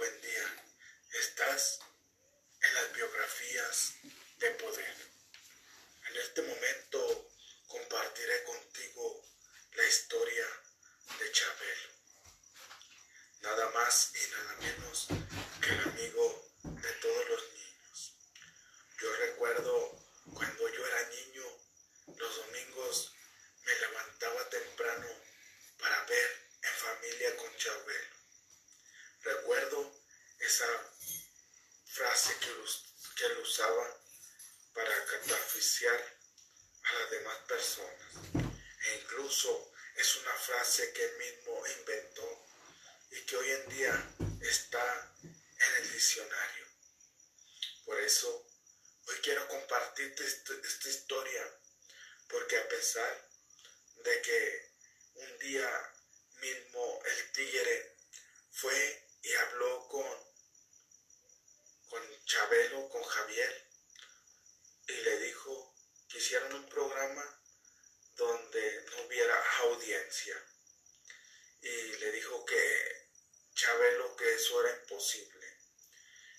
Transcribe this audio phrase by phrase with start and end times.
[0.00, 0.64] buen día.
[1.12, 1.78] Estás
[2.62, 3.92] en las biografías
[4.38, 4.96] de poder.
[6.08, 7.30] En este momento
[7.68, 9.22] compartiré contigo
[9.74, 10.46] la historia
[11.18, 11.90] de Chabelo.
[13.42, 15.06] Nada más y nada menos
[15.60, 18.14] que el amigo de todos los niños.
[19.02, 21.44] Yo recuerdo cuando yo era niño,
[22.16, 23.12] los domingos
[23.66, 25.08] me levantaba temprano
[25.78, 28.20] para ver en familia con Chabelo.
[29.22, 30.00] Recuerdo
[30.38, 30.66] esa
[31.84, 32.48] frase que,
[33.16, 34.00] que él usaba
[34.72, 36.18] para cataficiar
[36.82, 38.14] a las demás personas.
[38.82, 42.46] E incluso es una frase que él mismo inventó
[43.10, 46.66] y que hoy en día está en el diccionario.
[47.84, 48.46] Por eso
[49.06, 51.60] hoy quiero compartirte esta historia,
[52.28, 53.28] porque a pesar
[53.96, 54.72] de que
[55.14, 55.94] un día
[56.40, 57.96] mismo el tigre
[58.52, 60.06] fue y habló con,
[61.88, 63.68] con Chabelo, con Javier,
[64.86, 65.74] y le dijo
[66.08, 67.42] que hicieran un programa
[68.16, 70.36] donde no hubiera audiencia.
[71.62, 73.10] Y le dijo que
[73.54, 75.58] Chabelo que eso era imposible,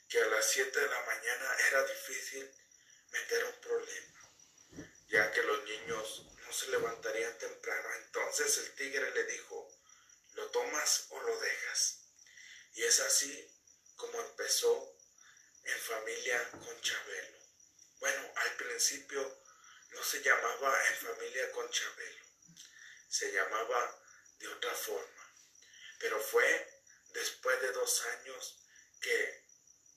[0.09, 2.52] que a las 7 de la mañana era difícil
[3.12, 4.34] meter un problema,
[5.08, 7.94] ya que los niños no se levantarían temprano.
[8.06, 9.72] Entonces el tigre le dijo,
[10.34, 12.02] ¿lo tomas o lo dejas?
[12.73, 13.48] Y es así
[13.95, 14.98] como empezó
[15.64, 17.38] en familia con Chabelo.
[18.00, 19.44] Bueno, al principio
[19.90, 22.26] no se llamaba en familia con Chabelo,
[23.09, 24.02] se llamaba
[24.40, 25.36] de otra forma.
[26.00, 26.81] Pero fue
[27.14, 28.58] después de dos años
[29.02, 29.45] que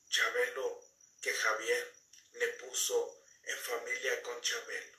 [0.08, 0.80] Chabelo,
[1.22, 1.94] que Javier
[2.32, 4.98] le puso en familia con Chabelo,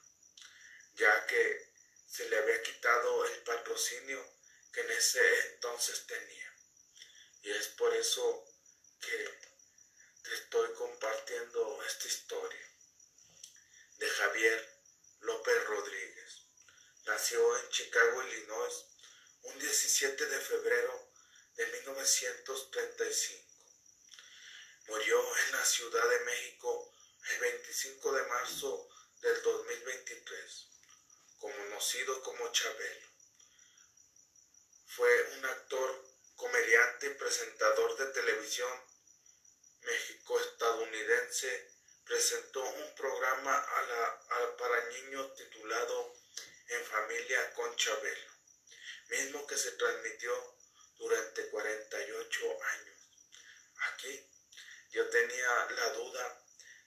[0.94, 1.72] ya que
[2.08, 4.24] se le había quitado el patrocinio
[4.72, 6.56] que en ese entonces tenía.
[7.44, 8.46] Y es por eso
[9.02, 9.40] que
[10.24, 12.70] te estoy compartiendo esta historia
[13.98, 14.80] de Javier
[15.22, 16.42] López Rodríguez.
[17.06, 18.86] Nació en Chicago, Illinois,
[19.44, 21.12] un 17 de febrero
[21.56, 23.46] de 1935.
[24.88, 26.95] Murió en la Ciudad de México
[27.30, 28.90] el 25 de marzo
[29.22, 30.68] del 2023,
[31.40, 33.08] conocido como Chabelo.
[34.88, 36.06] Fue un actor
[36.36, 38.72] comediante y presentador de televisión
[39.82, 41.72] México-estadounidense,
[42.06, 43.68] presentó un programa
[44.58, 46.14] para niños titulado
[46.68, 48.32] En familia con Chabelo,
[49.10, 50.58] mismo que se transmitió
[50.98, 52.98] durante 48 años.
[53.92, 54.30] Aquí
[54.92, 56.45] yo tenía la duda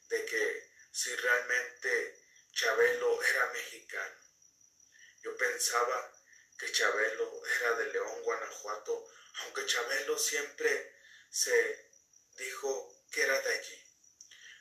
[0.09, 4.21] de que si realmente Chabelo era mexicano.
[5.23, 6.13] Yo pensaba
[6.59, 9.09] que Chabelo era de León, Guanajuato,
[9.41, 10.97] aunque Chabelo siempre
[11.31, 11.91] se
[12.37, 13.85] dijo que era de allí,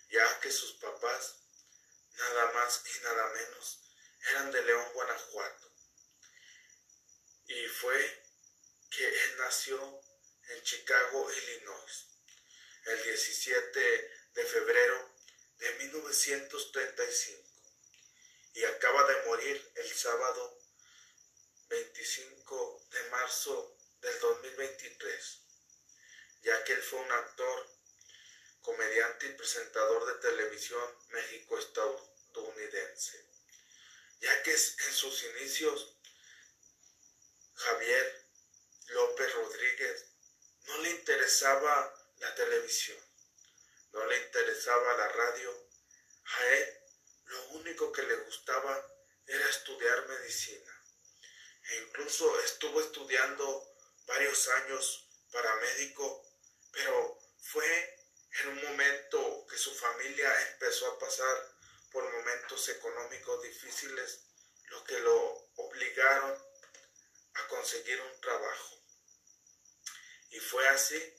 [0.09, 1.37] ya que sus papás,
[2.17, 3.79] nada más y nada menos,
[4.29, 5.73] eran de León, Guanajuato.
[7.47, 8.23] Y fue
[8.91, 10.01] que él nació
[10.49, 12.07] en Chicago, Illinois,
[12.85, 15.16] el 17 de febrero
[15.57, 17.44] de 1935
[18.53, 20.59] y acaba de morir el sábado
[21.69, 25.40] 25 de marzo del 2023,
[26.41, 27.68] ya que él fue un actor,
[28.62, 33.25] comediante y presentador de televisión México-estadounidense,
[34.19, 35.95] ya que en sus inicios
[37.53, 38.25] Javier
[38.88, 40.06] López Rodríguez
[40.66, 42.97] no le interesaba la televisión,
[43.97, 45.69] no le interesaba la radio,
[46.25, 46.79] a él
[47.25, 48.87] lo único que le gustaba
[49.25, 50.77] era estudiar medicina
[51.69, 53.75] e incluso estuvo estudiando
[54.05, 56.23] varios años para médico,
[56.71, 57.99] pero fue
[58.39, 61.55] en un momento que su familia empezó a pasar
[61.91, 64.21] por momentos económicos difíciles,
[64.67, 66.37] lo que lo obligaron
[67.33, 68.81] a conseguir un trabajo.
[70.29, 71.13] Y fue así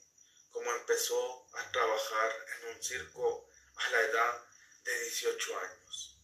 [0.51, 4.45] como empezó a trabajar en un circo a la edad
[4.83, 6.17] de 18 años.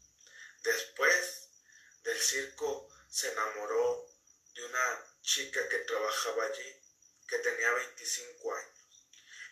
[0.63, 1.49] Después
[2.03, 4.05] del circo se enamoró
[4.53, 6.81] de una chica que trabajaba allí,
[7.27, 8.75] que tenía 25 años.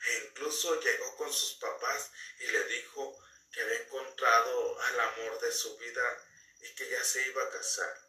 [0.05, 3.17] E incluso llegó con sus papás y le dijo
[3.51, 6.27] que había encontrado al amor de su vida
[6.61, 8.01] y que ya se iba a casar,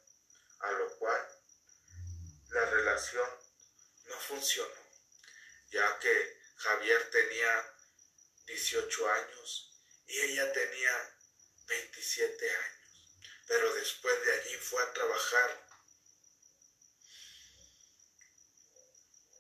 [0.61, 1.29] a lo cual
[2.49, 3.29] la relación
[4.05, 4.75] no funcionó,
[5.71, 7.77] ya que Javier tenía
[8.47, 9.71] 18 años
[10.07, 11.19] y ella tenía
[11.67, 15.69] 27 años, pero después de allí fue a trabajar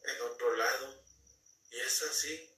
[0.02, 1.02] en otro lado.
[1.70, 2.50] Y es así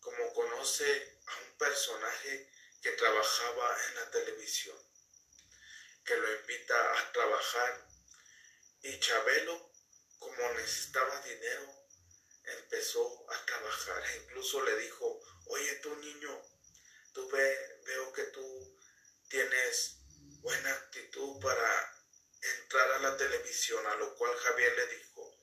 [0.00, 2.52] conoce a un personaje
[2.82, 4.78] que trabajaba en la televisión,
[6.04, 7.88] que lo invita a trabajar
[8.82, 9.72] y Chabelo,
[10.20, 11.83] como necesitaba dinero,
[12.44, 14.02] empezó a trabajar.
[14.22, 16.42] Incluso le dijo, oye tú niño,
[17.12, 18.78] tú ve, veo que tú
[19.28, 19.98] tienes
[20.40, 21.94] buena actitud para
[22.40, 25.38] entrar a la televisión, a lo cual Javier le dijo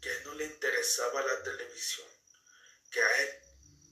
[0.00, 2.08] que no le interesaba la televisión,
[2.90, 3.40] que a él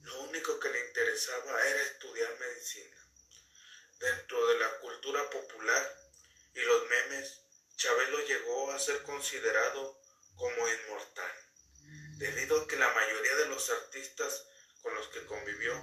[0.03, 3.09] lo único que le interesaba era estudiar medicina.
[3.99, 6.11] Dentro de la cultura popular
[6.55, 7.41] y los memes,
[7.77, 10.01] Chabelo llegó a ser considerado
[10.37, 11.12] como inmortal,
[12.23, 14.47] debido a que la mayoría de los artistas
[14.81, 15.75] con los que convivió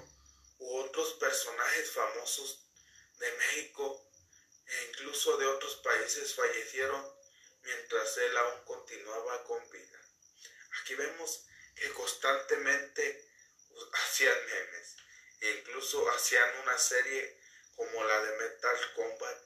[0.60, 2.66] u otros personajes famosos
[3.18, 4.10] de México
[4.66, 7.06] e incluso de otros países fallecieron
[7.64, 10.00] mientras él aún continuaba con vida.
[10.82, 11.46] Aquí vemos
[11.76, 13.30] que constantemente
[13.92, 14.96] hacían memes
[15.42, 17.38] e incluso hacían una serie
[17.76, 19.44] como la de Metal Combat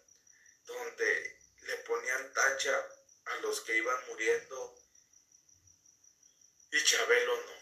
[0.65, 2.87] donde le ponían tacha
[3.25, 4.82] a los que iban muriendo
[6.73, 7.53] y Chabelo no.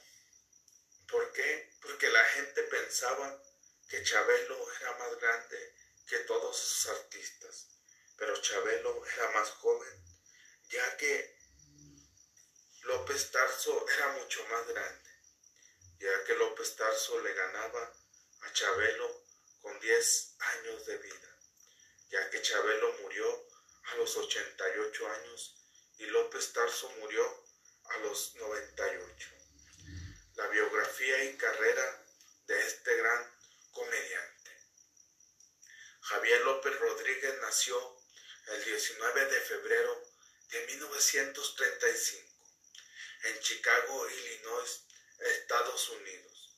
[1.09, 1.73] ¿Por qué?
[1.81, 3.43] Porque la gente pensaba
[3.89, 5.75] que Chabelo era más grande
[6.07, 7.67] que todos esos artistas,
[8.15, 10.01] pero Chabelo era más joven,
[10.69, 11.37] ya que
[12.83, 15.09] López Tarso era mucho más grande,
[15.99, 17.93] ya que López Tarso le ganaba
[18.43, 19.25] a Chabelo
[19.59, 21.37] con 10 años de vida,
[22.11, 23.49] ya que Chabelo murió
[23.83, 25.57] a los 88 años
[25.97, 27.40] y López Tarso murió
[27.93, 29.29] a los 98.
[30.35, 32.05] La biografía y carrera
[32.47, 33.35] de este gran
[33.71, 34.51] comediante.
[36.01, 37.97] Javier López Rodríguez nació
[38.47, 40.03] el 19 de febrero
[40.49, 42.31] de 1935
[43.23, 44.83] en Chicago, Illinois,
[45.19, 46.57] Estados Unidos,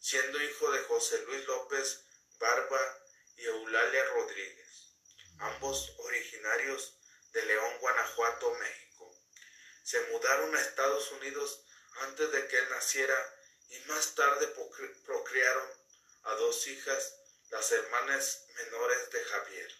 [0.00, 2.04] siendo hijo de José Luis López
[2.38, 3.04] Barba
[3.36, 4.92] y Eulalia Rodríguez,
[5.38, 6.98] ambos originarios
[7.32, 8.83] de León, Guanajuato, México.
[9.84, 11.60] Se mudaron a Estados Unidos
[12.00, 13.36] antes de que él naciera
[13.68, 14.48] y más tarde
[15.04, 15.68] procrearon
[16.22, 17.16] a dos hijas
[17.50, 19.74] las hermanas menores de Javier.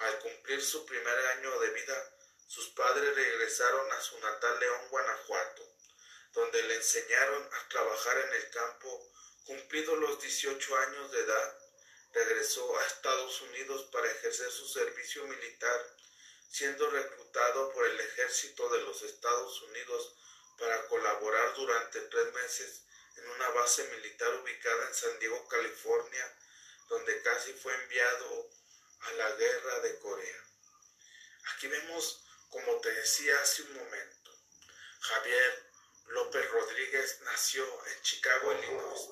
[0.00, 2.16] Al cumplir su primer año de vida,
[2.48, 5.76] sus padres regresaron a su natal León, Guanajuato,
[6.32, 9.12] donde le enseñaron a trabajar en el campo.
[9.44, 11.58] Cumplidos los 18 años de edad,
[12.12, 15.96] regresó a Estados Unidos para ejercer su servicio militar,
[16.50, 20.14] siendo reclutado por el ejército de los Estados Unidos
[20.58, 22.82] para colaborar durante tres meses
[23.16, 26.36] en una base militar ubicada en San Diego, California,
[26.88, 28.50] donde casi fue enviado
[29.00, 30.44] a la guerra de Corea.
[31.54, 34.32] Aquí vemos, como te decía hace un momento,
[35.00, 35.70] Javier
[36.08, 39.08] López Rodríguez nació en Chicago, Illinois,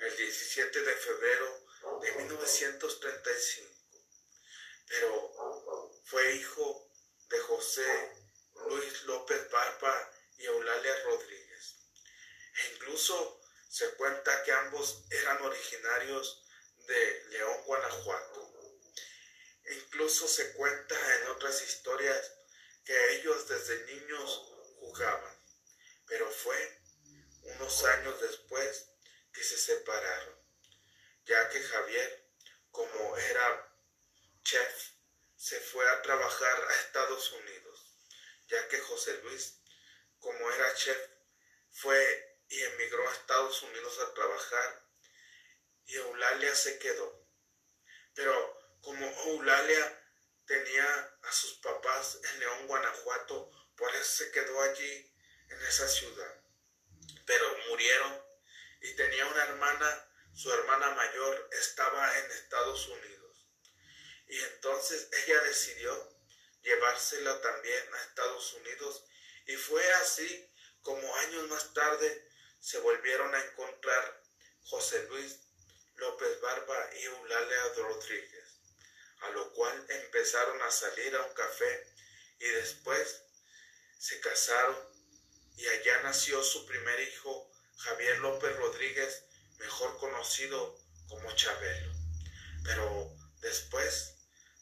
[0.00, 1.66] el 17 de febrero
[2.02, 3.70] de 1935,
[4.86, 5.65] pero
[6.06, 6.88] fue hijo
[7.28, 8.12] de José
[8.68, 11.76] Luis López Barba y Eulalia Rodríguez.
[12.54, 16.44] E incluso se cuenta que ambos eran originarios
[16.86, 18.54] de León, Guanajuato.
[19.64, 22.32] E incluso se cuenta en otras historias
[22.84, 24.44] que ellos desde niños
[24.78, 25.42] jugaban,
[26.06, 26.82] pero fue
[27.42, 28.90] unos años después
[29.32, 30.38] que se separaron,
[31.24, 32.30] ya que Javier,
[32.70, 33.76] como era
[34.44, 34.95] chef,
[35.36, 37.94] se fue a trabajar a Estados Unidos,
[38.48, 39.60] ya que José Luis,
[40.18, 40.98] como era chef,
[41.70, 44.86] fue y emigró a Estados Unidos a trabajar
[45.86, 47.26] y Eulalia se quedó.
[48.14, 50.02] Pero como Eulalia
[50.46, 55.14] tenía a sus papás en León, Guanajuato, por eso se quedó allí
[55.48, 56.40] en esa ciudad.
[57.26, 58.22] Pero murieron
[58.80, 63.15] y tenía una hermana, su hermana mayor estaba en Estados Unidos.
[64.28, 66.16] Y entonces ella decidió
[66.66, 69.04] llevársela también a Estados Unidos
[69.46, 70.50] y fue así
[70.82, 72.28] como años más tarde
[72.60, 74.22] se volvieron a encontrar
[74.64, 75.38] José Luis
[75.94, 78.44] López Barba y Eulalia Rodríguez,
[79.20, 81.94] a lo cual empezaron a salir a un café
[82.40, 83.22] y después
[83.98, 84.76] se casaron
[85.56, 89.24] y allá nació su primer hijo, Javier López Rodríguez,
[89.58, 90.76] mejor conocido
[91.08, 91.92] como Chabelo.
[92.64, 94.15] Pero después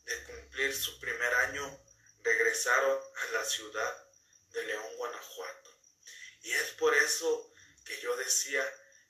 [0.04, 1.84] de cumplir su primer año,
[2.22, 4.08] regresaron a la ciudad
[4.50, 5.70] de León, Guanajuato.
[6.42, 7.52] Y es por eso
[7.84, 8.64] que yo decía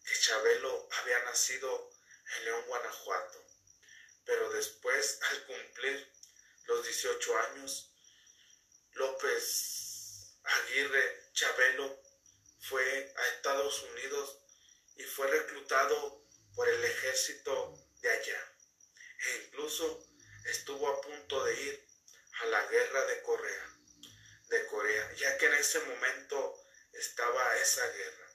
[0.04, 1.90] que Chabelo había nacido
[2.36, 3.44] en León, Guanajuato.
[4.24, 6.12] Pero después, al cumplir
[6.66, 7.90] los 18 años,
[8.92, 12.00] López Aguirre Chabelo
[12.60, 14.38] fue a Estados Unidos
[14.96, 16.24] y fue reclutado
[16.54, 18.52] por el ejército de allá.
[19.18, 20.06] E incluso
[20.44, 21.88] estuvo a punto de ir
[22.40, 23.76] a la guerra de Corea,
[24.48, 26.60] de Corea, ya que en ese momento
[26.92, 28.28] estaba esa guerra.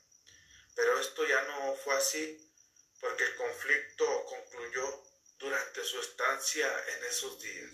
[0.75, 2.51] Pero esto ya no fue así,
[3.00, 5.04] porque el conflicto concluyó
[5.38, 7.72] durante su estancia en esos días.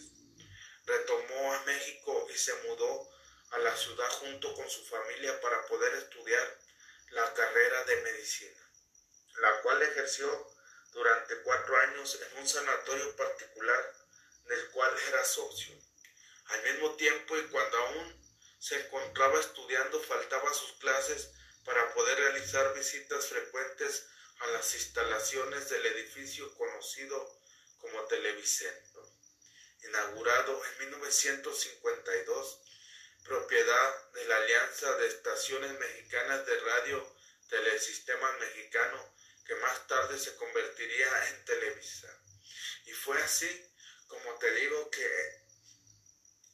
[0.85, 3.09] Retomó a México y se mudó
[3.51, 6.59] a la ciudad junto con su familia para poder estudiar
[7.11, 8.71] la carrera de medicina,
[9.39, 10.51] la cual ejerció
[10.91, 14.04] durante cuatro años en un sanatorio particular
[14.45, 15.75] del cual era socio.
[16.45, 18.25] Al mismo tiempo y cuando aún
[18.59, 21.29] se encontraba estudiando faltaba sus clases
[21.63, 24.07] para poder realizar visitas frecuentes
[24.39, 27.39] a las instalaciones del edificio conocido
[27.77, 29.11] como Televicentro,
[29.83, 32.61] inaugurado en 1952,
[33.23, 37.15] propiedad de la Alianza de Estaciones Mexicanas de Radio
[37.49, 42.21] Telesistemas Mexicano, que más tarde se convertiría en Televisa.
[42.85, 43.74] Y fue así,
[44.15, 45.05] como te digo, que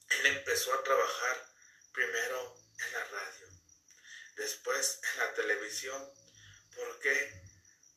[0.10, 1.50] él empezó a trabajar
[1.94, 3.48] primero en la radio,
[4.36, 6.13] después en la televisión.
[6.75, 7.41] ¿Por qué?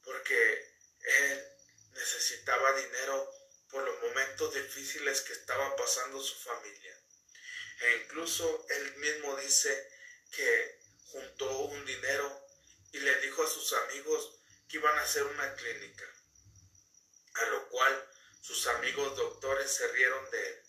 [0.03, 1.49] Porque él
[1.93, 3.31] necesitaba dinero
[3.71, 7.01] por los momentos difíciles que estaba pasando su familia.
[7.81, 9.91] E incluso él mismo dice
[10.31, 12.47] que juntó un dinero
[12.93, 16.05] y le dijo a sus amigos que iban a hacer una clínica,
[17.35, 18.14] a lo cual
[18.45, 20.63] sus amigos doctores se rieron de él.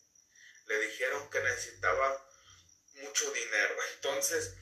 [0.68, 2.26] Le dijeron que necesitaba
[2.94, 3.76] mucho dinero.
[3.96, 4.54] Entonces,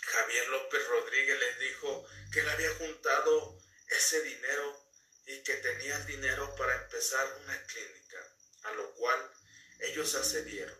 [0.00, 4.92] Javier López Rodríguez les dijo que él había juntado ese dinero
[5.26, 9.32] y que tenía el dinero para empezar una clínica, a lo cual
[9.80, 10.78] ellos accedieron.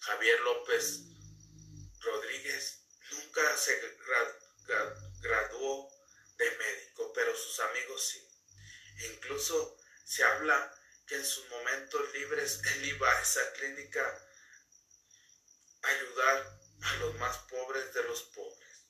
[0.00, 1.00] Javier López
[1.98, 3.80] Rodríguez nunca se
[5.22, 5.90] graduó
[6.36, 8.31] de médico, pero sus amigos sí.
[9.06, 10.74] Incluso se habla
[11.06, 14.28] que en sus momentos libres él iba a esa clínica
[15.82, 18.86] a ayudar a los más pobres de los pobres.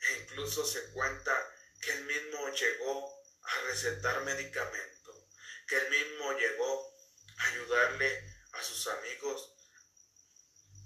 [0.00, 1.34] E incluso se cuenta
[1.80, 5.28] que él mismo llegó a recetar medicamento,
[5.66, 6.94] que él mismo llegó
[7.38, 9.52] a ayudarle a sus amigos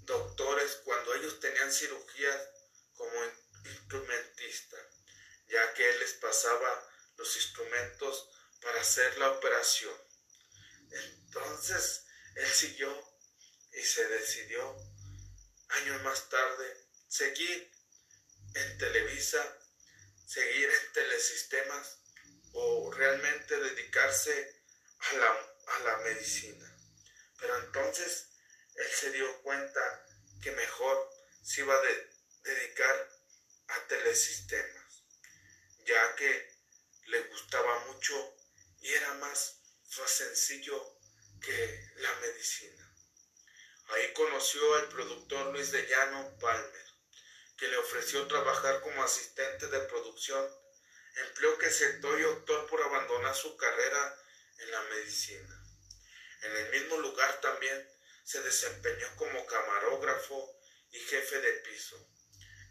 [0.05, 2.41] doctores cuando ellos tenían cirugías
[2.93, 3.23] como
[3.65, 4.77] instrumentista,
[5.47, 6.90] ya que él les pasaba
[7.21, 8.29] los instrumentos
[8.61, 9.95] para hacer la operación.
[10.89, 12.03] Entonces
[12.35, 12.91] él siguió
[13.73, 14.75] y se decidió
[15.69, 17.71] años más tarde seguir
[18.55, 19.59] en Televisa,
[20.25, 21.99] seguir en telesistemas
[22.53, 24.63] o realmente dedicarse
[24.97, 26.75] a la, a la medicina.
[27.39, 28.29] Pero entonces
[28.75, 30.05] él se dio cuenta
[30.41, 31.09] que mejor
[31.43, 31.81] se iba a
[32.43, 33.09] dedicar
[33.67, 35.05] a telesistemas,
[35.85, 36.50] ya que
[37.11, 38.35] le gustaba mucho
[38.79, 39.59] y era más,
[40.07, 40.97] sencillo
[41.41, 42.95] que la medicina.
[43.89, 46.85] Ahí conoció al productor Luis de Llano Palmer,
[47.57, 50.49] que le ofreció trabajar como asistente de producción,
[51.17, 54.17] empleo que aceptó y optó por abandonar su carrera
[54.59, 55.65] en la medicina.
[56.43, 57.89] En el mismo lugar también
[58.23, 60.57] se desempeñó como camarógrafo
[60.91, 61.97] y jefe de piso.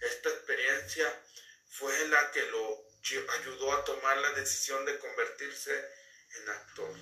[0.01, 1.25] Esta experiencia
[1.69, 2.90] fue la que lo
[3.39, 5.73] ayudó a tomar la decisión de convertirse
[6.37, 6.95] en actor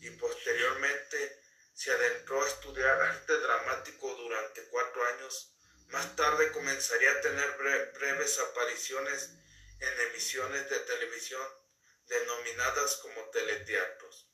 [0.00, 1.42] y posteriormente
[1.74, 5.52] se adentró a estudiar arte dramático durante cuatro años.
[5.88, 9.30] Más tarde comenzaría a tener breves apariciones
[9.80, 11.46] en emisiones de televisión
[12.06, 14.28] denominadas como teleteatros,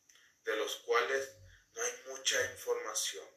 [0.44, 1.28] de los cuales
[1.74, 3.28] no hay mucha información,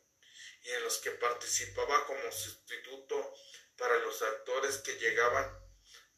[0.62, 3.34] y en los que participaba como sustituto
[3.78, 5.60] para los actores que llegaban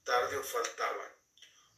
[0.03, 1.18] tarde o faltaban.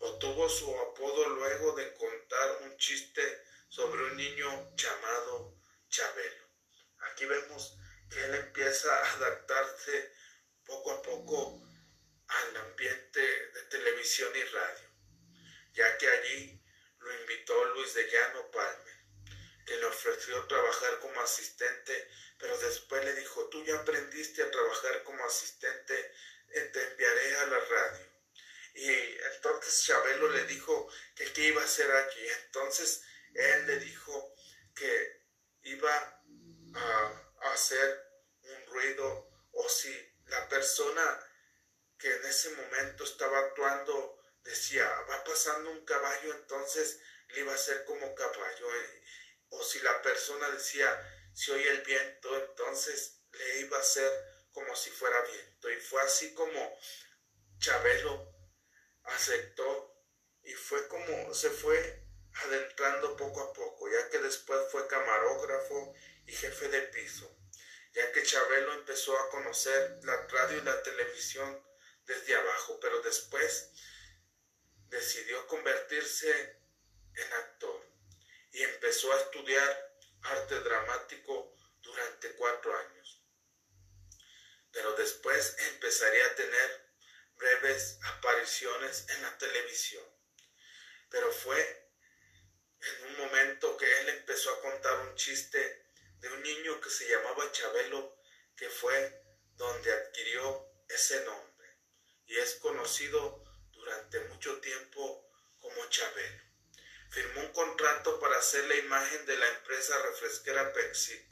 [0.02, 3.22] Obtuvo su apodo luego de contar un chiste
[3.70, 5.56] sobre un niño llamado
[5.90, 6.46] Chabelo.
[7.00, 7.78] Aquí vemos
[8.10, 10.12] que él empieza a adaptarse
[10.66, 11.62] poco a poco
[12.28, 14.90] al ambiente de televisión y radio,
[15.74, 16.64] ya que allí
[16.98, 18.92] lo invitó Luis de Llano Palme
[19.66, 25.04] que le ofreció trabajar como asistente, pero después le dijo, tú ya aprendiste a trabajar
[25.04, 26.14] como asistente,
[26.50, 28.11] eh, te enviaré a la radio.
[28.74, 28.90] Y
[29.36, 32.22] entonces Chabelo le dijo que qué iba a hacer aquí.
[32.46, 34.34] Entonces él le dijo
[34.76, 35.22] que
[35.64, 36.24] iba
[36.74, 38.04] a hacer
[38.44, 39.94] un ruido o si
[40.28, 41.28] la persona
[41.98, 47.56] que en ese momento estaba actuando decía, va pasando un caballo, entonces le iba a
[47.56, 48.68] hacer como caballo
[49.50, 50.90] o si la persona decía,
[51.34, 54.12] si oye el viento, entonces le iba a hacer
[54.52, 55.70] como si fuera viento.
[55.70, 56.78] Y fue así como
[57.60, 58.31] Chabelo
[59.04, 59.96] aceptó
[60.44, 65.94] y fue como se fue adentrando poco a poco, ya que después fue camarógrafo
[66.26, 67.38] y jefe de piso,
[67.94, 71.64] ya que Chabelo empezó a conocer la radio y la televisión
[72.06, 73.72] desde abajo, pero después
[74.88, 76.60] decidió convertirse
[77.16, 77.86] en actor
[78.52, 83.22] y empezó a estudiar arte dramático durante cuatro años.
[84.72, 86.81] Pero después empezaría a tener
[87.42, 90.06] breves apariciones en la televisión.
[91.10, 91.90] Pero fue
[92.80, 95.86] en un momento que él empezó a contar un chiste
[96.20, 98.18] de un niño que se llamaba Chabelo,
[98.56, 99.24] que fue
[99.56, 101.52] donde adquirió ese nombre
[102.28, 105.30] y es conocido durante mucho tiempo
[105.60, 106.44] como Chabelo.
[107.10, 111.32] Firmó un contrato para hacer la imagen de la empresa refresquera PepsiCo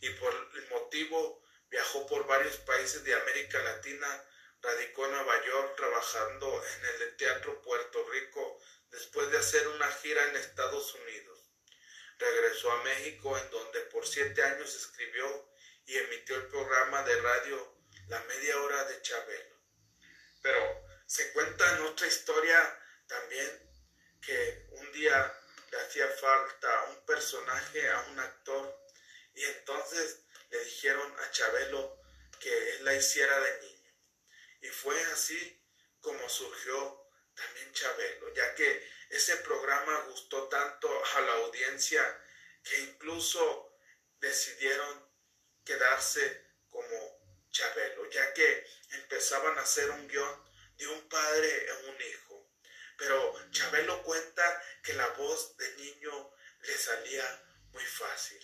[0.00, 4.24] y por el motivo viajó por varios países de América Latina,
[4.62, 10.24] radicó en Nueva York trabajando en el Teatro Puerto Rico después de hacer una gira
[10.28, 11.38] en Estados Unidos.
[12.18, 15.50] Regresó a México en donde por siete años escribió
[15.86, 17.76] y emitió el programa de radio
[18.08, 19.56] La Media Hora de Chabelo.
[20.42, 23.70] Pero se cuenta en otra historia también
[24.20, 25.34] que un día
[25.70, 28.78] le hacía falta un personaje a un actor
[29.34, 31.98] y entonces le dijeron a Chabelo
[32.38, 33.69] que él la hiciera de niño.
[34.60, 35.62] Y fue así
[36.00, 42.24] como surgió también Chabelo, ya que ese programa gustó tanto a la audiencia
[42.62, 43.78] que incluso
[44.20, 45.08] decidieron
[45.64, 52.00] quedarse como Chabelo, ya que empezaban a hacer un guion de un padre y un
[52.02, 52.50] hijo.
[52.96, 58.38] Pero Chabelo cuenta que la voz de niño le salía muy fácil.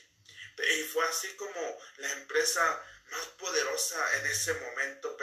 [0.59, 5.17] Y fue así como la empresa más poderosa en ese momento,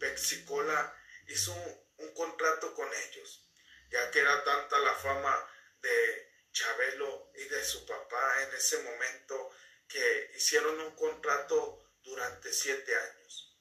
[0.00, 0.96] Pexico, Pexicola,
[1.28, 1.52] hizo
[1.98, 3.44] un contrato con ellos,
[3.90, 5.48] ya que era tanta la fama
[5.80, 9.50] de Chabelo y de su papá en ese momento
[9.86, 13.56] que hicieron un contrato durante siete años.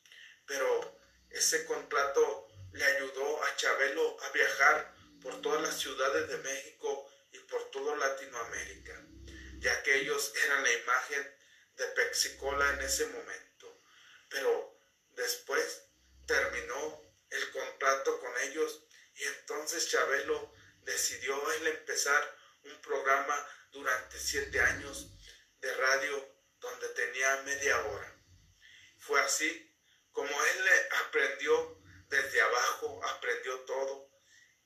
[0.46, 7.12] Pero ese contrato le ayudó a Chabelo a viajar por todas las ciudades de México
[7.32, 9.06] y por toda Latinoamérica,
[9.60, 11.36] ya que ellos eran la imagen
[11.76, 13.82] de Pexicola en ese momento.
[14.30, 14.80] Pero
[15.16, 15.88] después
[16.30, 18.84] terminó el contrato con ellos
[19.15, 23.36] y entonces Chabelo decidió él empezar un programa
[23.72, 25.08] durante siete años
[25.60, 28.15] de radio donde tenía media hora.
[29.00, 29.76] Fue así
[30.12, 30.70] como él
[31.08, 34.12] aprendió desde abajo, aprendió todo,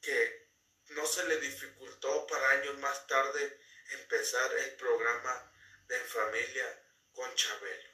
[0.01, 0.49] que
[0.89, 3.61] no se le dificultó para años más tarde
[4.01, 5.53] empezar el programa
[5.87, 7.92] de Familia con Chabelo.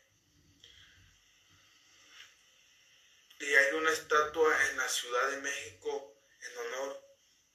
[3.39, 7.01] Y hay una estatua en la Ciudad de México en honor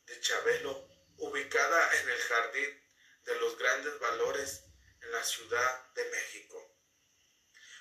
[0.07, 2.83] de Chabelo, ubicada en el Jardín
[3.25, 4.63] de los Grandes Valores
[5.03, 6.75] en la Ciudad de México.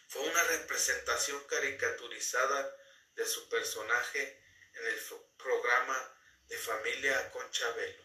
[0.09, 2.75] Fue una representación caricaturizada
[3.15, 4.99] de su personaje en el
[5.37, 8.03] programa de familia con Chabelo,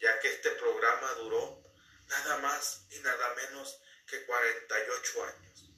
[0.00, 1.62] ya que este programa duró
[2.06, 5.70] nada más y nada menos que 48 años.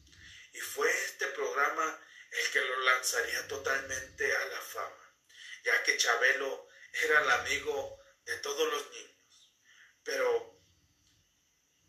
[0.52, 5.14] Y fue este programa el que lo lanzaría totalmente a la fama,
[5.64, 9.52] ya que Chabelo era el amigo de todos los niños,
[10.04, 10.60] pero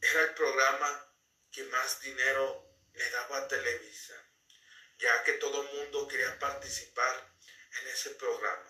[0.02, 1.16] era el programa
[1.52, 4.16] que más dinero le daba a Televisa,
[4.98, 7.34] ya que todo el mundo quería participar
[7.80, 8.68] en ese programa.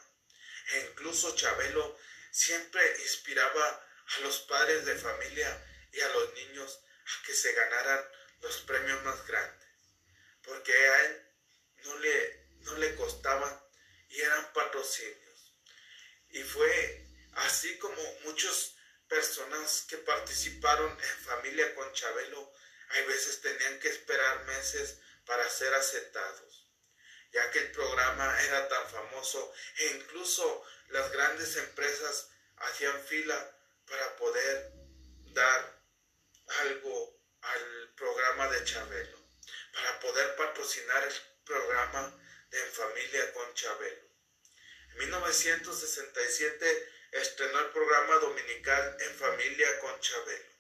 [0.74, 1.98] E incluso Chabelo
[2.32, 8.06] siempre inspiraba a los padres de familia y a los niños a que se ganaran
[8.42, 9.68] los premios más grandes,
[10.44, 11.31] porque él
[11.86, 13.62] no le, no le costaban
[14.10, 15.54] y eran patrocinios.
[16.30, 18.76] Y fue así como muchas
[19.08, 22.54] personas que participaron en familia con Chabelo,
[22.90, 26.68] hay veces tenían que esperar meses para ser aceptados,
[27.32, 34.16] ya que el programa era tan famoso e incluso las grandes empresas hacían fila para
[34.18, 34.72] poder
[35.34, 35.82] dar
[36.62, 39.18] algo al programa de Chabelo,
[39.74, 42.18] para poder patrocinar el programa
[42.50, 44.02] de En Familia con Chabelo.
[44.92, 50.52] En 1967 estrenó el programa dominical En Familia con Chabelo.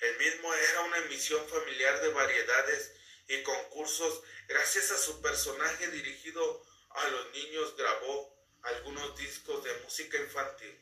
[0.00, 2.92] El mismo era una emisión familiar de variedades
[3.28, 4.22] y concursos.
[4.48, 10.78] Gracias a su personaje dirigido a los niños grabó algunos discos de música infantil.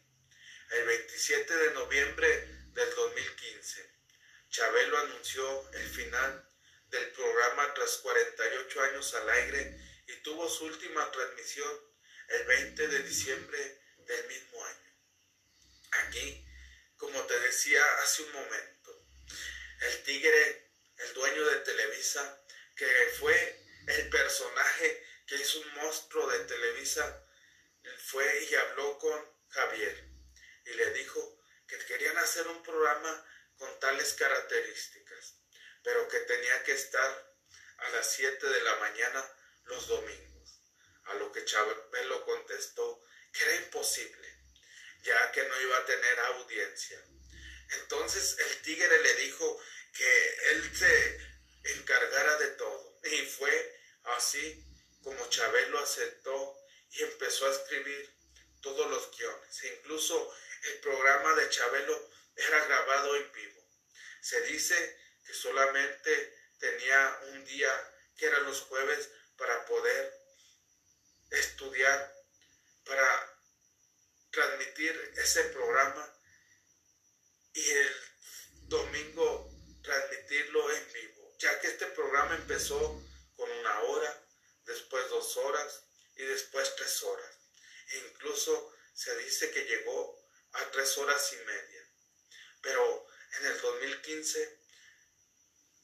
[0.71, 2.29] El 27 de noviembre
[2.73, 3.91] del 2015,
[4.51, 6.48] Chabelo anunció el final
[6.89, 11.71] del programa tras 48 años al aire y tuvo su última transmisión
[12.29, 14.95] el 20 de diciembre del mismo año.
[15.91, 16.47] Aquí,
[16.97, 19.07] como te decía hace un momento,
[19.81, 22.43] el tigre, el dueño de Televisa,
[22.75, 22.87] que
[23.19, 27.25] fue el personaje que es un monstruo de Televisa,
[28.05, 30.09] fue y habló con Javier
[30.65, 35.38] y le dijo que querían hacer un programa con tales características,
[35.89, 37.35] pero que tenía que estar
[37.79, 39.33] a las 7 de la mañana
[39.65, 40.61] los domingos.
[41.05, 44.39] A lo que Chabelo contestó que era imposible,
[45.03, 47.03] ya que no iba a tener audiencia.
[47.71, 49.63] Entonces el tigre le dijo
[49.95, 51.21] que él se
[51.79, 53.01] encargara de todo.
[53.05, 53.81] Y fue
[54.19, 54.63] así
[55.03, 56.55] como Chabelo aceptó
[56.91, 58.15] y empezó a escribir
[58.61, 59.63] todos los guiones.
[59.63, 63.67] E incluso el programa de Chabelo era grabado en vivo.
[64.21, 64.98] Se dice
[65.29, 67.71] que solamente tenía un día,
[68.17, 70.15] que era los jueves, para poder
[71.31, 72.15] estudiar,
[72.87, 73.39] para
[74.31, 76.15] transmitir ese programa
[77.53, 77.95] y el
[78.69, 79.51] domingo
[79.83, 82.79] transmitirlo en vivo, ya que este programa empezó
[83.37, 84.27] con una hora,
[84.65, 85.85] después dos horas
[86.17, 87.39] y después tres horas.
[87.91, 91.87] E incluso se dice que llegó a tres horas y media.
[92.63, 93.07] Pero
[93.39, 94.58] en el 2015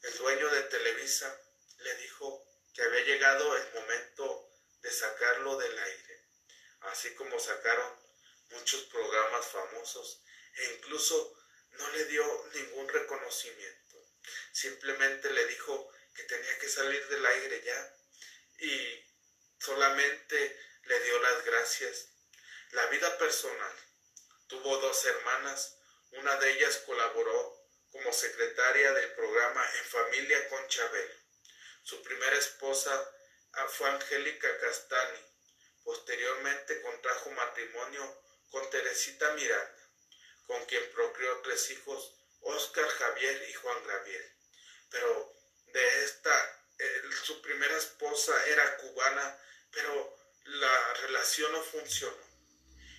[0.05, 1.41] el dueño de Televisa
[1.79, 6.23] le dijo que había llegado el momento de sacarlo del aire,
[6.81, 7.91] así como sacaron
[8.51, 10.21] muchos programas famosos
[10.53, 11.35] e incluso
[11.71, 13.97] no le dio ningún reconocimiento.
[14.51, 17.97] Simplemente le dijo que tenía que salir del aire ya
[18.59, 19.05] y
[19.59, 22.09] solamente le dio las gracias.
[22.71, 23.73] La vida personal.
[24.47, 25.77] Tuvo dos hermanas,
[26.11, 27.54] una de ellas colaboró
[27.95, 31.13] como secretaria del programa En Familia con Chabelo.
[31.81, 32.91] Su primera esposa
[33.53, 35.19] ah, fue Angélica Castani.
[35.81, 39.89] Posteriormente contrajo matrimonio con Teresita Miranda,
[40.45, 44.31] con quien procreó tres hijos, Oscar, Javier y Juan Gabriel.
[44.91, 45.33] Pero
[45.67, 46.67] de esta,
[47.23, 49.39] su primera esposa era cubana,
[49.71, 52.27] pero la relación no funcionó.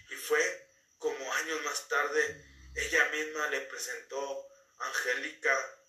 [0.08, 5.80] Y fue como años más tarde, ella misma le presentó Angélica,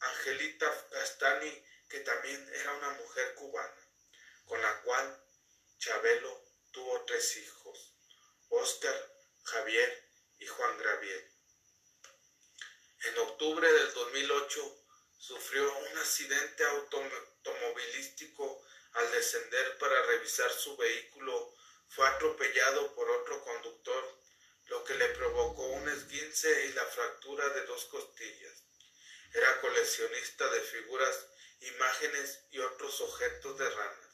[0.00, 3.88] Angelita Castani, que también era una mujer cubana,
[4.44, 5.24] con la cual
[5.78, 7.94] Chabelo tuvo tres hijos,
[8.48, 9.12] Oscar,
[9.44, 11.30] Javier y Juan Graviel.
[13.04, 14.84] En octubre del 2008
[15.18, 21.54] sufrió un accidente automovilístico al descender para revisar su vehículo.
[21.88, 24.21] Fue atropellado por otro conductor
[24.72, 28.64] lo que le provocó un esguince y la fractura de dos costillas.
[29.34, 31.26] Era coleccionista de figuras,
[31.60, 34.10] imágenes y otros objetos de ranas,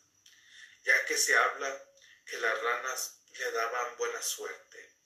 [0.83, 1.85] ya que se habla
[2.27, 4.97] que las ranas le daban buena suerte.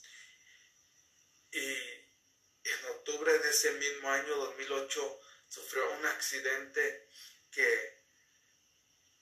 [1.51, 1.75] Y
[2.65, 7.11] en octubre de ese mismo año 2008 sufrió un accidente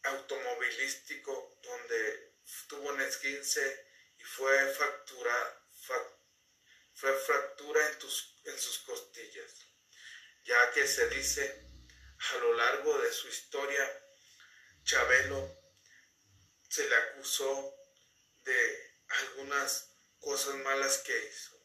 [0.04, 2.34] automovilístico donde
[2.68, 5.60] tuvo un esguince y fue fracturado
[7.00, 9.54] fue fractura en, tus, en sus costillas,
[10.44, 11.66] ya que se dice
[12.18, 14.04] a lo largo de su historia,
[14.84, 15.58] Chabelo
[16.68, 17.74] se le acusó
[18.44, 21.56] de algunas cosas malas que hizo.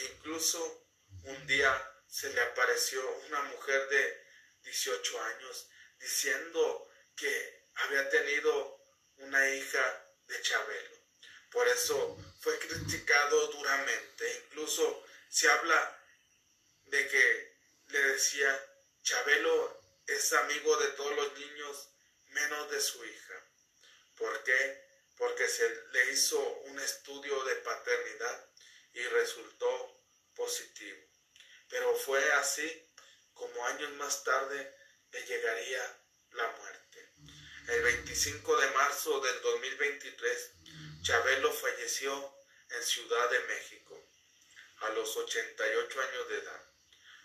[0.00, 0.86] E incluso
[1.22, 4.26] un día se le apareció una mujer de
[4.64, 8.82] 18 años diciendo que había tenido
[9.16, 10.98] una hija de Chabelo.
[11.50, 14.44] Por eso fue criticado duramente.
[14.44, 16.02] Incluso se habla
[16.86, 18.64] de que le decía,
[19.02, 21.88] Chabelo es amigo de todos los niños
[22.28, 23.34] menos de su hija.
[24.16, 24.88] ¿Por qué?
[25.16, 28.50] Porque se le hizo un estudio de paternidad
[28.94, 30.02] y resultó
[30.34, 30.98] positivo.
[31.68, 32.88] Pero fue así
[33.34, 34.74] como años más tarde
[35.12, 35.98] le llegaría
[36.32, 37.12] la muerte.
[37.68, 40.57] El 25 de marzo del 2023
[41.02, 42.34] Chabelo falleció
[42.70, 44.04] en Ciudad de México
[44.80, 46.64] a los 88 años de edad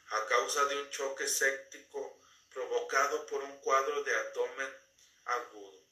[0.10, 2.22] a causa de un choque séptico
[2.54, 4.78] provocado por un cuadro de abdomen
[5.26, 5.84] agudo.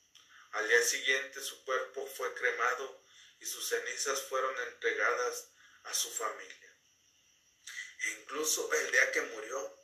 [0.52, 3.02] Al día siguiente su cuerpo fue cremado
[3.40, 5.50] y sus cenizas fueron entregadas
[5.86, 6.76] a su familia.
[8.04, 9.78] E incluso el día que murió,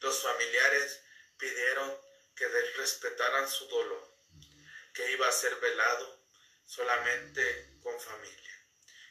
[0.00, 1.00] los familiares
[1.38, 1.96] pidieron
[2.34, 4.12] que respetaran su dolor,
[4.92, 6.23] que iba a ser velado
[6.66, 8.66] solamente con familia,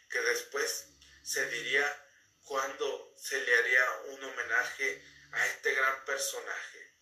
[0.09, 0.87] que después
[1.23, 1.85] se diría
[2.43, 6.93] cuándo se le haría un homenaje a este gran personaje,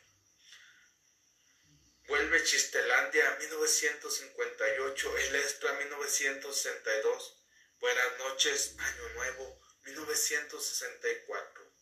[2.07, 7.37] Vuelve Chistelandia 1958, El Extra 1962,
[7.81, 11.73] Buenas noches, Año Nuevo 1964,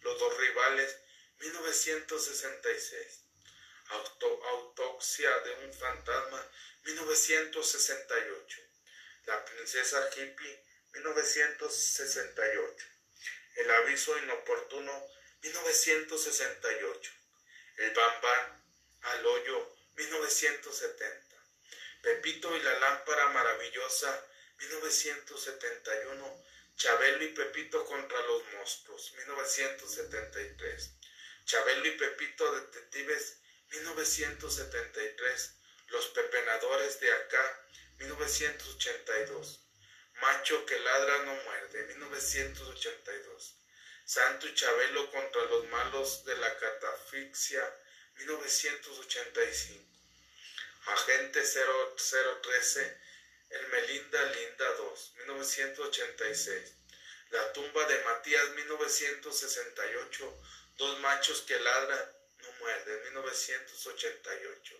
[0.00, 0.96] Los Dos Rivales
[1.38, 3.20] 1966,
[3.90, 6.50] Autopsia de un Fantasma
[6.84, 8.58] 1968.
[9.26, 12.86] La princesa hippie, 1968.
[13.56, 15.06] El aviso inoportuno,
[15.42, 17.21] 1968.
[17.82, 18.62] El bambán
[19.00, 21.36] al hoyo, 1970.
[22.00, 24.24] Pepito y la lámpara maravillosa,
[24.58, 26.44] 1971.
[26.76, 30.92] Chabelo y Pepito contra los monstruos, 1973.
[31.44, 33.38] Chabelo y Pepito Detectives,
[33.72, 35.54] 1973.
[35.88, 37.66] Los pepenadores de acá,
[37.98, 39.60] 1982.
[40.20, 43.56] Macho que ladra no muerde, 1982.
[44.12, 47.64] Santo y Chabelo contra los malos de la catafixia,
[48.16, 49.82] 1985.
[50.84, 53.00] Agente 0013,
[53.48, 56.74] El Melinda Linda 2, 1986.
[57.30, 60.42] La tumba de Matías, 1968.
[60.76, 64.74] Dos machos que ladran no muerden, 1988.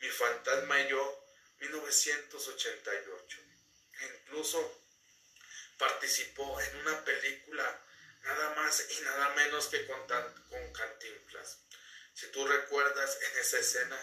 [0.00, 1.24] Mi fantasma y yo,
[1.60, 3.38] 1988.
[4.00, 4.82] Incluso
[5.78, 7.80] participó en una película
[8.80, 11.58] y nada menos que con, con Cantinflas.
[12.14, 13.98] Si tú recuerdas en esa escena,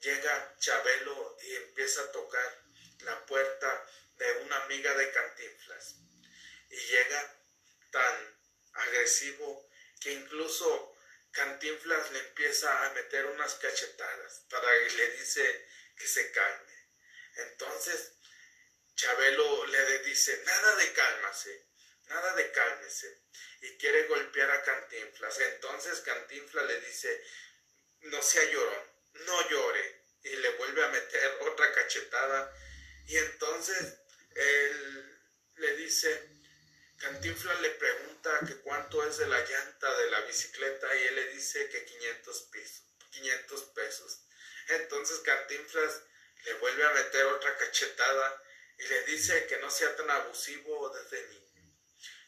[0.00, 2.62] llega Chabelo y empieza a tocar
[3.00, 3.86] la puerta
[4.16, 5.96] de una amiga de Cantinflas.
[6.70, 7.36] Y llega
[7.90, 8.38] tan
[8.72, 9.68] agresivo
[10.00, 10.96] que incluso
[11.32, 16.74] Cantinflas le empieza a meter unas cachetadas para que le dice que se calme.
[17.36, 18.12] Entonces,
[18.94, 21.66] Chabelo le dice, nada de cálmase,
[22.08, 23.22] nada de cálmese.
[23.60, 25.38] Y quiere golpear a Cantinflas.
[25.40, 27.24] Entonces Cantinflas le dice,
[28.02, 28.92] no sea llorón,
[29.26, 30.04] no llore.
[30.22, 32.52] Y le vuelve a meter otra cachetada.
[33.06, 33.98] Y entonces
[34.34, 35.20] él
[35.56, 36.28] le dice,
[36.98, 41.28] Cantinflas le pregunta que cuánto es de la llanta de la bicicleta y él le
[41.28, 42.82] dice que 500 pesos.
[43.10, 44.20] 500 pesos.
[44.68, 46.02] Entonces Cantinflas
[46.44, 48.42] le vuelve a meter otra cachetada
[48.78, 51.43] y le dice que no sea tan abusivo desde niño,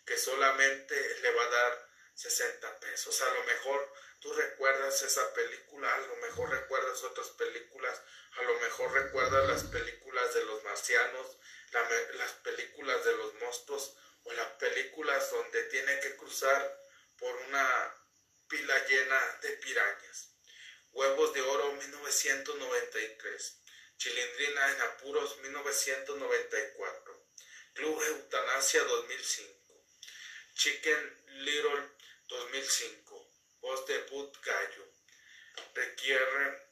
[0.07, 3.21] que solamente le va a dar 60 pesos.
[3.23, 8.01] A lo mejor tú recuerdas esa película, a lo mejor recuerdas otras películas,
[8.39, 11.39] a lo mejor recuerdas las películas de los marcianos,
[12.15, 16.81] las películas de los monstruos o las películas donde tiene que cruzar
[17.19, 17.95] por una
[18.49, 20.31] pila llena de pirañas.
[20.93, 23.59] Huevos de Oro 1993.
[23.99, 27.27] Chilindrina en Apuros 1994.
[27.75, 29.56] Club Eutanasia 2005.
[30.57, 31.03] Chicken
[31.45, 31.91] Little
[32.29, 33.31] 2005.
[33.61, 34.85] Voz de Boot Gallo.
[35.75, 36.63] Requiere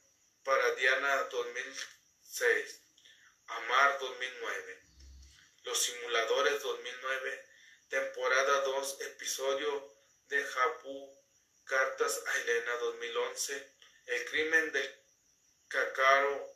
[0.43, 2.81] para Diana 2006.
[3.47, 4.81] Amar 2009.
[5.63, 7.45] Los Simuladores 2009.
[7.87, 9.01] Temporada 2.
[9.01, 9.93] Episodio
[10.29, 11.23] de Japú.
[11.63, 13.71] Cartas a Elena 2011.
[14.07, 15.05] El crimen del
[15.67, 16.55] Cacaro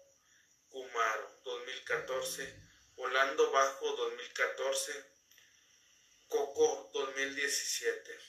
[0.70, 2.56] Kumaro 2014,
[2.96, 5.19] Volando Bajo 2014,
[6.30, 8.20] Coco 2017.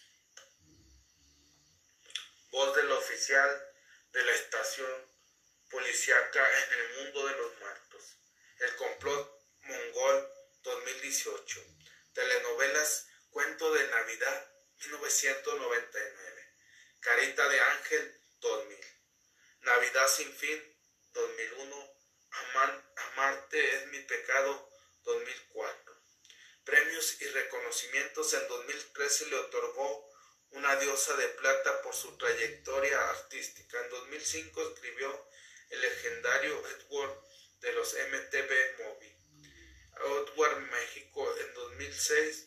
[2.51, 3.75] Voz del oficial
[4.13, 4.91] de la estación
[5.71, 8.17] policíaca en el mundo de los muertos.
[8.59, 10.33] El complot mongol
[10.63, 11.61] 2018.
[12.15, 16.55] Telenovelas Cuento de Navidad 1999.
[17.01, 18.79] Carita de Ángel 2000.
[19.61, 20.77] Navidad sin fin
[21.13, 21.97] 2001.
[22.97, 24.71] Amarte es mi pecado
[25.05, 25.90] 2004.
[26.71, 30.09] Premios y reconocimientos en 2013 le otorgó
[30.51, 33.77] una diosa de plata por su trayectoria artística.
[33.81, 35.29] En 2005 escribió
[35.71, 37.25] el legendario Edward
[37.59, 39.17] de los MTV Movie.
[39.97, 42.47] Edward México en 2006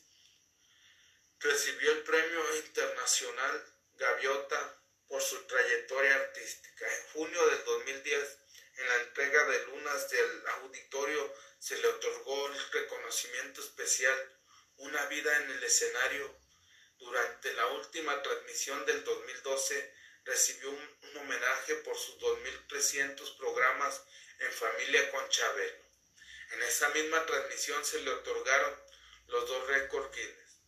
[1.40, 6.86] recibió el premio internacional Gaviota por su trayectoria artística.
[6.88, 8.38] En junio del 2010,
[8.78, 14.40] en la entrega de lunas del auditorio, se le otorgó el reconocimiento especial
[14.78, 16.36] Una vida en el escenario.
[16.98, 19.94] Durante la última transmisión del 2012,
[20.26, 24.02] recibió un, homenaje por sus 2.300 programas
[24.40, 25.84] en familia con Chabelo.
[26.54, 28.76] En esa misma transmisión se le otorgaron
[29.28, 30.60] los dos récords Guinness.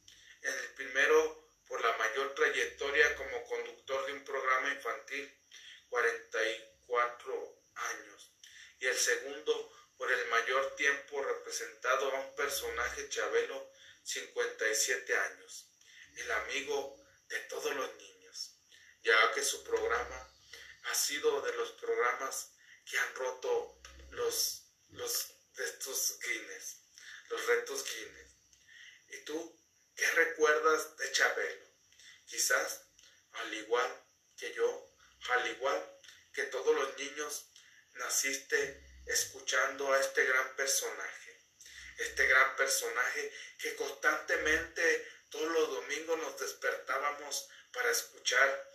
[0.44, 5.36] En el primero por la mayor trayectoria como conductor de un programa infantil,
[5.90, 8.32] 44 años,
[8.80, 13.72] y el segundo por el mayor tiempo representado a un personaje Chabelo,
[14.04, 15.70] 57 años,
[16.16, 18.06] el amigo de todos los niños
[19.06, 20.34] ya que su programa
[20.86, 22.52] ha sido de los programas
[22.86, 26.20] que han roto los, los de estos
[27.30, 28.36] los retos Guinness.
[29.10, 29.60] ¿Y tú
[29.96, 31.66] qué recuerdas de Chabelo?
[32.26, 32.82] Quizás,
[33.32, 34.04] al igual
[34.38, 34.92] que yo,
[35.30, 35.98] al igual
[36.34, 37.46] que todos los niños,
[38.26, 41.40] naciste escuchando a este gran personaje,
[42.00, 48.72] este gran personaje que constantemente todos los domingos nos despertábamos para escuchar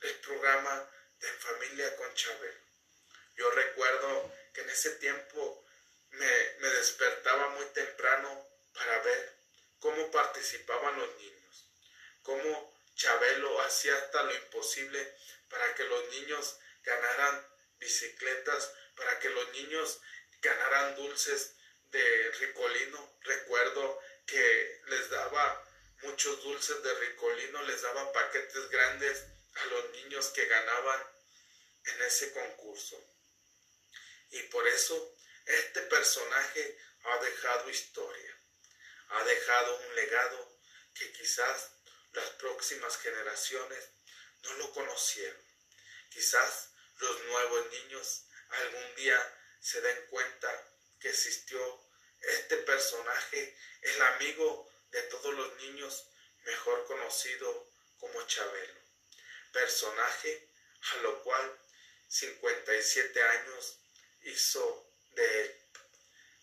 [0.00, 2.60] el programa de En Familia con Chabelo.
[3.36, 5.66] Yo recuerdo que en ese tiempo
[6.10, 9.36] me, me despertaba muy temprano para ver
[9.78, 11.68] cómo participaban los niños,
[12.22, 15.16] cómo Chabelo hacía hasta lo imposible
[15.50, 17.53] para que los niños ganaran
[17.84, 20.00] bicicletas, para que los niños
[20.40, 21.54] ganaran dulces
[21.90, 23.18] de ricolino.
[23.20, 25.64] Recuerdo que les daba
[26.02, 31.00] muchos dulces de ricolino, les daba paquetes grandes a los niños que ganaban
[31.84, 32.96] en ese concurso.
[34.30, 35.16] Y por eso
[35.46, 38.38] este personaje ha dejado historia,
[39.08, 40.58] ha dejado un legado
[40.94, 41.70] que quizás
[42.12, 43.90] las próximas generaciones
[44.42, 45.42] no lo conocieron.
[46.10, 50.68] Quizás los nuevos niños algún día se den cuenta
[51.00, 51.60] que existió
[52.20, 56.08] este personaje, el amigo de todos los niños,
[56.44, 58.84] mejor conocido como Chabelo
[59.54, 60.50] personaje
[60.92, 61.58] a lo cual
[62.08, 63.78] 57 años
[64.22, 65.60] hizo de él,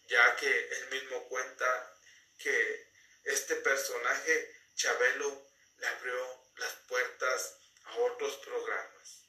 [0.08, 1.98] ya que él mismo cuenta
[2.40, 2.90] que
[3.26, 9.21] este personaje, Chabelo, le abrió las puertas a otros programas.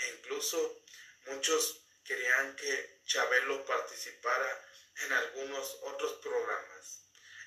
[0.00, 0.82] E incluso
[1.26, 7.02] muchos querían que Chabelo participara en algunos otros programas,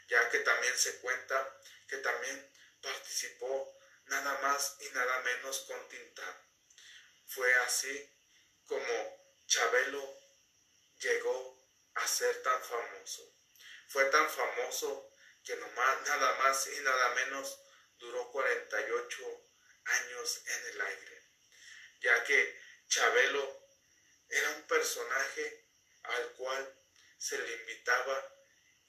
[0.07, 6.35] ya que también se cuenta que también participó nada más y nada menos con Tintán.
[7.27, 8.09] Fue así
[8.65, 10.17] como Chabelo
[10.99, 11.59] llegó
[11.95, 13.33] a ser tan famoso.
[13.87, 15.11] Fue tan famoso
[15.43, 17.59] que nada más y nada menos
[17.97, 19.41] duró 48
[19.85, 21.22] años en el aire,
[22.03, 23.65] ya que Chabelo
[24.29, 25.65] era un personaje
[26.03, 26.75] al cual
[27.17, 28.35] se le invitaba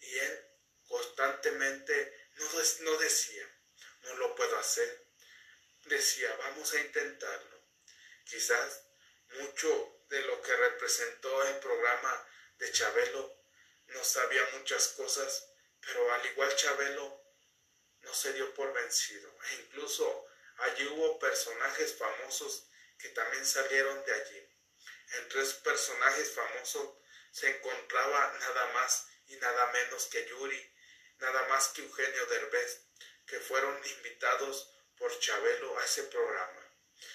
[0.01, 0.47] y él
[0.89, 2.47] constantemente no,
[2.81, 3.49] no decía,
[4.03, 5.07] no lo puedo hacer,
[5.85, 7.65] decía, vamos a intentarlo.
[8.25, 8.83] Quizás
[9.29, 12.29] mucho de lo que representó el programa
[12.59, 13.45] de Chabelo
[13.87, 15.49] no sabía muchas cosas,
[15.81, 17.23] pero al igual Chabelo
[18.01, 19.31] no se dio por vencido.
[19.51, 20.27] E incluso
[20.59, 22.67] allí hubo personajes famosos
[22.99, 24.49] que también salieron de allí.
[25.15, 26.99] Entre esos personajes famosos
[27.31, 30.75] se encontraba nada más y nada menos que Yuri,
[31.19, 32.87] nada más que Eugenio Derbez,
[33.27, 36.71] que fueron invitados por Chabelo a ese programa.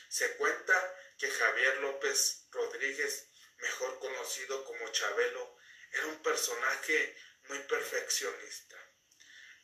[0.09, 3.27] Se cuenta que Javier López Rodríguez,
[3.57, 5.57] mejor conocido como Chabelo,
[5.91, 7.17] era un personaje
[7.47, 8.77] muy perfeccionista,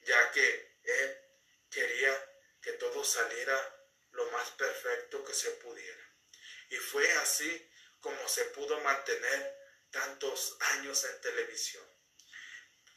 [0.01, 1.17] ya que él
[1.69, 6.04] quería que todo saliera lo más perfecto que se pudiera.
[6.69, 9.57] Y fue así como se pudo mantener
[9.91, 11.85] tantos años en televisión.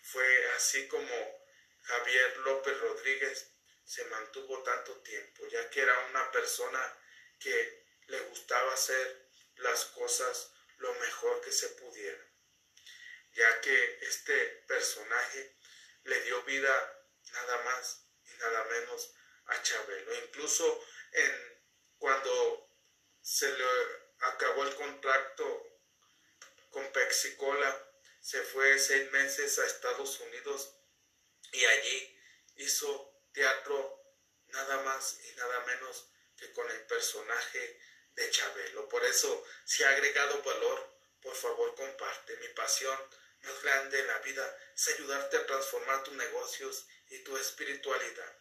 [0.03, 1.47] Fue así como
[1.83, 3.51] Javier López Rodríguez
[3.85, 6.99] se mantuvo tanto tiempo, ya que era una persona
[7.39, 12.25] que le gustaba hacer las cosas lo mejor que se pudiera,
[13.33, 15.57] ya que este personaje
[16.05, 19.15] le dio vida nada más y nada menos
[19.47, 20.15] a Chabelo.
[20.25, 20.85] Incluso
[21.99, 22.68] cuando
[23.23, 23.65] se le
[24.21, 25.67] acabó el contrato
[26.71, 27.91] con Pexicola,
[28.21, 30.75] se fue seis meses a Estados Unidos
[31.53, 32.21] y allí
[32.57, 33.99] hizo teatro
[34.49, 37.81] nada más y nada menos que con el personaje
[38.15, 38.89] de Chabelo.
[38.89, 42.37] Por eso, si ha agregado valor, por favor comparte.
[42.39, 42.99] Mi pasión
[43.43, 48.39] más grande en la vida es ayudarte a transformar tus negocios y tu espiritualidad.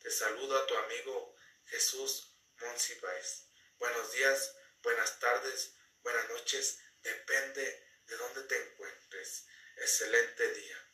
[0.00, 3.47] Te saludo a tu amigo Jesús Monsiváis.
[3.78, 7.62] Buenos días, buenas tardes, buenas noches, depende
[8.06, 9.46] de dónde te encuentres.
[9.76, 10.87] Excelente día.